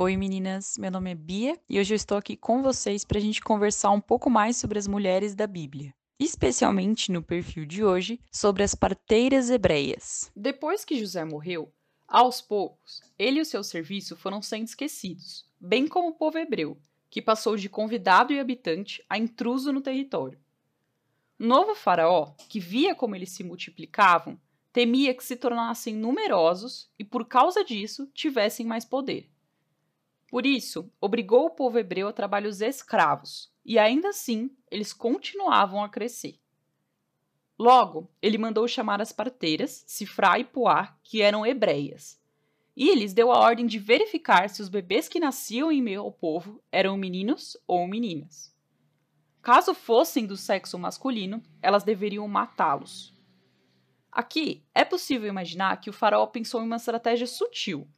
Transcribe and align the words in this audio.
Oi 0.00 0.16
meninas, 0.16 0.78
meu 0.78 0.92
nome 0.92 1.10
é 1.10 1.14
Bia 1.16 1.58
e 1.68 1.80
hoje 1.80 1.92
eu 1.92 1.96
estou 1.96 2.16
aqui 2.16 2.36
com 2.36 2.62
vocês 2.62 3.04
para 3.04 3.18
a 3.18 3.20
gente 3.20 3.40
conversar 3.40 3.90
um 3.90 4.00
pouco 4.00 4.30
mais 4.30 4.56
sobre 4.56 4.78
as 4.78 4.86
mulheres 4.86 5.34
da 5.34 5.44
Bíblia. 5.44 5.92
Especialmente 6.20 7.10
no 7.10 7.20
perfil 7.20 7.66
de 7.66 7.82
hoje, 7.82 8.20
sobre 8.30 8.62
as 8.62 8.76
parteiras 8.76 9.50
hebreias. 9.50 10.30
Depois 10.36 10.84
que 10.84 11.00
José 11.00 11.24
morreu, 11.24 11.72
aos 12.06 12.40
poucos, 12.40 13.02
ele 13.18 13.40
e 13.40 13.42
o 13.42 13.44
seu 13.44 13.64
serviço 13.64 14.14
foram 14.14 14.40
sendo 14.40 14.66
esquecidos, 14.66 15.44
bem 15.58 15.88
como 15.88 16.10
o 16.10 16.14
povo 16.14 16.38
hebreu, 16.38 16.78
que 17.10 17.20
passou 17.20 17.56
de 17.56 17.68
convidado 17.68 18.32
e 18.32 18.38
habitante 18.38 19.04
a 19.10 19.18
intruso 19.18 19.72
no 19.72 19.80
território. 19.80 20.38
Novo 21.36 21.74
faraó, 21.74 22.36
que 22.48 22.60
via 22.60 22.94
como 22.94 23.16
eles 23.16 23.32
se 23.32 23.42
multiplicavam, 23.42 24.40
temia 24.72 25.12
que 25.12 25.24
se 25.24 25.34
tornassem 25.34 25.96
numerosos 25.96 26.88
e, 26.96 27.02
por 27.02 27.24
causa 27.24 27.64
disso, 27.64 28.08
tivessem 28.14 28.64
mais 28.64 28.84
poder. 28.84 29.28
Por 30.28 30.44
isso, 30.44 30.92
obrigou 31.00 31.46
o 31.46 31.50
povo 31.50 31.78
hebreu 31.78 32.06
a 32.06 32.12
trabalhos 32.12 32.60
escravos, 32.60 33.50
e 33.64 33.78
ainda 33.78 34.10
assim 34.10 34.50
eles 34.70 34.92
continuavam 34.92 35.82
a 35.82 35.88
crescer. 35.88 36.38
Logo, 37.58 38.08
ele 38.22 38.38
mandou 38.38 38.68
chamar 38.68 39.00
as 39.00 39.10
parteiras, 39.10 39.82
Sifrá 39.86 40.38
e 40.38 40.44
Puá, 40.44 40.96
que 41.02 41.22
eram 41.22 41.44
hebreias. 41.44 42.20
E 42.76 42.94
lhes 42.94 43.12
deu 43.12 43.32
a 43.32 43.38
ordem 43.38 43.66
de 43.66 43.78
verificar 43.78 44.48
se 44.48 44.62
os 44.62 44.68
bebês 44.68 45.08
que 45.08 45.18
nasciam 45.18 45.72
em 45.72 45.82
meio 45.82 46.02
ao 46.02 46.12
povo 46.12 46.62
eram 46.70 46.96
meninos 46.96 47.56
ou 47.66 47.88
meninas. 47.88 48.54
Caso 49.42 49.74
fossem 49.74 50.26
do 50.26 50.36
sexo 50.36 50.78
masculino, 50.78 51.42
elas 51.60 51.82
deveriam 51.82 52.28
matá-los. 52.28 53.12
Aqui 54.12 54.64
é 54.74 54.84
possível 54.84 55.28
imaginar 55.28 55.80
que 55.80 55.90
o 55.90 55.92
faraó 55.92 56.26
pensou 56.26 56.62
em 56.62 56.66
uma 56.66 56.76
estratégia 56.76 57.26
sutil. 57.26 57.88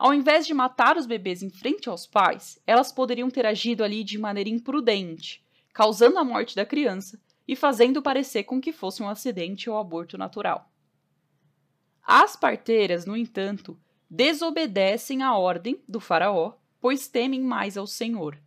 Ao 0.00 0.14
invés 0.14 0.46
de 0.46 0.54
matar 0.54 0.96
os 0.96 1.04
bebês 1.04 1.42
em 1.42 1.50
frente 1.50 1.86
aos 1.86 2.06
pais, 2.06 2.58
elas 2.66 2.90
poderiam 2.90 3.28
ter 3.28 3.44
agido 3.44 3.84
ali 3.84 4.02
de 4.02 4.16
maneira 4.16 4.48
imprudente, 4.48 5.44
causando 5.74 6.18
a 6.18 6.24
morte 6.24 6.56
da 6.56 6.64
criança 6.64 7.20
e 7.46 7.54
fazendo 7.54 8.00
parecer 8.00 8.44
com 8.44 8.62
que 8.62 8.72
fosse 8.72 9.02
um 9.02 9.08
acidente 9.10 9.68
ou 9.68 9.76
aborto 9.76 10.16
natural. 10.16 10.72
As 12.02 12.34
parteiras, 12.34 13.04
no 13.04 13.14
entanto, 13.14 13.78
desobedecem 14.08 15.22
à 15.22 15.36
ordem 15.36 15.84
do 15.86 16.00
faraó, 16.00 16.54
pois 16.80 17.06
temem 17.06 17.42
mais 17.42 17.76
ao 17.76 17.86
Senhor. 17.86 18.40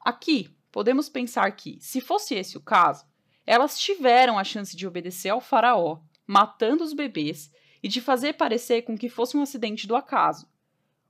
Aqui, 0.00 0.56
podemos 0.70 1.08
pensar 1.08 1.50
que, 1.56 1.76
se 1.80 2.00
fosse 2.00 2.36
esse 2.36 2.56
o 2.56 2.60
caso, 2.60 3.04
elas 3.44 3.80
tiveram 3.80 4.38
a 4.38 4.44
chance 4.44 4.76
de 4.76 4.86
obedecer 4.86 5.30
ao 5.30 5.40
faraó, 5.40 5.98
matando 6.24 6.84
os 6.84 6.92
bebês 6.92 7.50
e 7.82 7.88
de 7.88 8.00
fazer 8.00 8.34
parecer 8.34 8.82
com 8.82 8.96
que 8.96 9.08
fosse 9.08 9.36
um 9.36 9.42
acidente 9.42 9.84
do 9.84 9.96
acaso. 9.96 10.46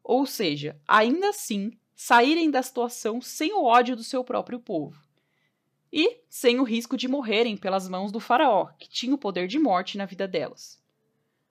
Ou 0.09 0.25
seja, 0.25 0.81
ainda 0.89 1.29
assim, 1.29 1.71
saírem 1.95 2.51
da 2.51 2.63
situação 2.63 3.21
sem 3.21 3.53
o 3.53 3.63
ódio 3.63 3.95
do 3.95 4.03
seu 4.03 4.25
próprio 4.25 4.59
povo 4.59 4.99
e 5.93 6.23
sem 6.31 6.59
o 6.59 6.65
risco 6.65 6.97
de 6.97 7.07
morrerem 7.07 7.59
pelas 7.59 7.87
mãos 7.87 8.11
do 8.11 8.19
Faraó, 8.19 8.69
que 8.79 8.89
tinha 8.89 9.15
o 9.15 9.19
poder 9.19 9.47
de 9.47 9.59
morte 9.59 9.99
na 9.99 10.07
vida 10.07 10.27
delas. 10.27 10.83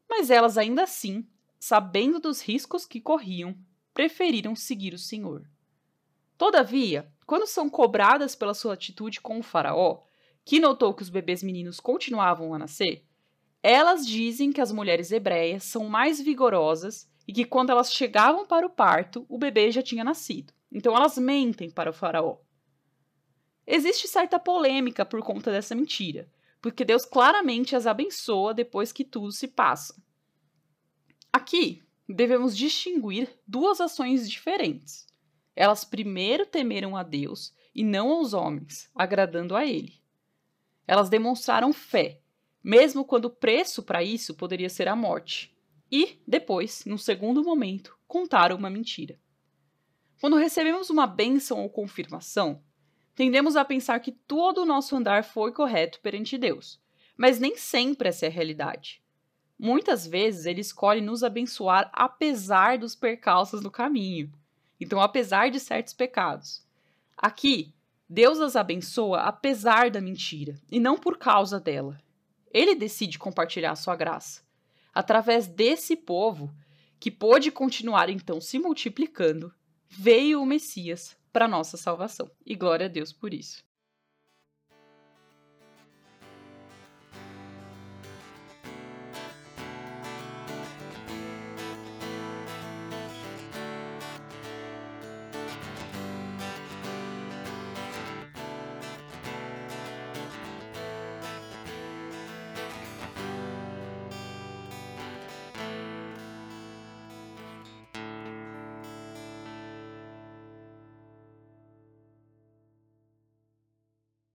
Mas 0.09 0.31
elas, 0.31 0.57
ainda 0.57 0.81
assim, 0.81 1.23
sabendo 1.59 2.19
dos 2.19 2.41
riscos 2.41 2.83
que 2.83 2.99
corriam, 2.99 3.55
preferiram 3.93 4.55
seguir 4.55 4.95
o 4.95 4.99
Senhor. 4.99 5.47
Todavia, 6.35 7.07
quando 7.27 7.45
são 7.45 7.69
cobradas 7.69 8.35
pela 8.35 8.55
sua 8.55 8.73
atitude 8.73 9.21
com 9.21 9.37
o 9.37 9.43
Faraó, 9.43 10.01
que 10.43 10.59
notou 10.59 10.95
que 10.95 11.03
os 11.03 11.09
bebês 11.09 11.43
meninos 11.43 11.79
continuavam 11.79 12.55
a 12.55 12.57
nascer, 12.57 13.05
elas 13.61 14.03
dizem 14.03 14.51
que 14.51 14.61
as 14.61 14.71
mulheres 14.71 15.11
hebreias 15.11 15.63
são 15.63 15.87
mais 15.87 16.19
vigorosas 16.19 17.07
e 17.27 17.33
que 17.33 17.43
quando 17.43 17.71
elas 17.71 17.91
chegavam 17.91 18.47
para 18.47 18.65
o 18.65 18.69
parto, 18.69 19.25
o 19.27 19.37
bebê 19.37 19.71
já 19.71 19.81
tinha 19.81 20.03
nascido. 20.03 20.53
Então 20.71 20.95
elas 20.95 21.17
mentem 21.17 21.69
para 21.69 21.89
o 21.89 21.93
Faraó. 21.93 22.37
Existe 23.65 24.07
certa 24.07 24.39
polêmica 24.39 25.05
por 25.05 25.21
conta 25.21 25.51
dessa 25.51 25.75
mentira, 25.75 26.31
porque 26.61 26.85
Deus 26.85 27.03
claramente 27.03 27.75
as 27.75 27.85
abençoa 27.85 28.53
depois 28.53 28.93
que 28.93 29.03
tudo 29.03 29.31
se 29.31 29.47
passa. 29.47 30.01
Aqui, 31.33 31.83
devemos 32.07 32.55
distinguir 32.55 33.29
duas 33.45 33.81
ações 33.81 34.29
diferentes. 34.29 35.05
Elas 35.53 35.83
primeiro 35.83 36.45
temeram 36.45 36.95
a 36.95 37.03
Deus 37.03 37.53
e 37.75 37.83
não 37.83 38.09
aos 38.09 38.33
homens, 38.33 38.89
agradando 38.95 39.55
a 39.55 39.65
Ele. 39.65 39.99
Elas 40.87 41.09
demonstraram 41.09 41.73
fé, 41.73 42.21
mesmo 42.63 43.03
quando 43.03 43.25
o 43.25 43.29
preço 43.29 43.83
para 43.83 44.01
isso 44.01 44.33
poderia 44.33 44.69
ser 44.69 44.87
a 44.87 44.95
morte. 44.95 45.56
E, 45.91 46.19
depois, 46.27 46.83
num 46.85 46.97
segundo 46.97 47.43
momento, 47.43 47.97
contaram 48.07 48.55
uma 48.55 48.69
mentira. 48.69 49.19
Quando 50.19 50.35
recebemos 50.35 50.89
uma 50.89 51.05
bênção 51.05 51.59
ou 51.61 51.69
confirmação, 51.69 52.61
tendemos 53.15 53.55
a 53.55 53.63
pensar 53.63 53.99
que 53.99 54.11
todo 54.11 54.61
o 54.61 54.65
nosso 54.65 54.95
andar 54.95 55.23
foi 55.23 55.51
correto 55.51 55.99
perante 56.01 56.37
Deus, 56.37 56.79
mas 57.15 57.39
nem 57.39 57.55
sempre 57.55 58.09
essa 58.09 58.25
é 58.25 58.29
a 58.29 58.31
realidade. 58.31 59.01
Muitas 59.59 60.05
vezes 60.05 60.45
ele 60.45 60.61
escolhe 60.61 61.01
nos 61.01 61.23
abençoar 61.23 61.89
apesar 61.93 62.77
dos 62.77 62.95
percalços 62.95 63.61
no 63.61 63.71
caminho, 63.71 64.31
então 64.79 65.01
apesar 65.01 65.49
de 65.49 65.59
certos 65.59 65.93
pecados. 65.93 66.65
Aqui, 67.15 67.73
Deus 68.09 68.39
as 68.39 68.55
abençoa 68.55 69.21
apesar 69.21 69.89
da 69.89 69.99
mentira 69.99 70.55
e 70.71 70.79
não 70.79 70.97
por 70.97 71.17
causa 71.17 71.59
dela. 71.59 71.99
Ele 72.51 72.75
decide 72.75 73.19
compartilhar 73.19 73.75
sua 73.75 73.95
graça. 73.95 74.46
Através 74.97 75.45
desse 75.45 75.95
povo, 75.95 76.51
que 76.99 77.11
pôde 77.11 77.51
continuar 77.51 78.09
então 78.09 78.41
se 78.41 78.57
multiplicando, 78.57 79.53
veio 79.87 80.41
o 80.41 80.45
Messias 80.45 81.15
para 81.31 81.47
nossa 81.47 81.77
salvação. 81.77 82.31
E 82.43 82.55
glória 82.55 82.87
a 82.87 82.89
Deus 82.89 83.13
por 83.13 83.31
isso. 83.31 83.63